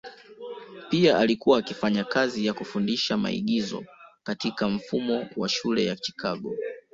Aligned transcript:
Pia 0.89 1.17
alikuwa 1.19 1.59
akifanya 1.59 2.03
kazi 2.03 2.45
ya 2.45 2.53
kufundisha 2.53 3.17
maigizo 3.17 3.85
katika 4.23 4.69
mfumo 4.69 5.27
wa 5.37 5.49
shule 5.49 5.85
ya 5.85 5.95
Chicago. 5.95 6.55